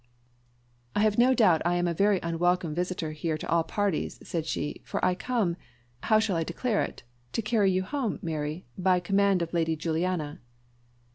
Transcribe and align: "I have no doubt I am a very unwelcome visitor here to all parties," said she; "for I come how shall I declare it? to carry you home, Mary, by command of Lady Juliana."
"I 0.95 1.01
have 1.01 1.19
no 1.19 1.35
doubt 1.35 1.61
I 1.63 1.75
am 1.75 1.87
a 1.87 1.93
very 1.93 2.19
unwelcome 2.23 2.73
visitor 2.73 3.11
here 3.11 3.37
to 3.37 3.47
all 3.47 3.63
parties," 3.63 4.17
said 4.27 4.47
she; 4.47 4.81
"for 4.83 4.97
I 5.05 5.13
come 5.13 5.57
how 6.01 6.17
shall 6.17 6.35
I 6.37 6.43
declare 6.43 6.81
it? 6.81 7.03
to 7.33 7.41
carry 7.43 7.69
you 7.71 7.83
home, 7.83 8.17
Mary, 8.23 8.65
by 8.79 8.99
command 8.99 9.43
of 9.43 9.53
Lady 9.53 9.75
Juliana." 9.75 10.39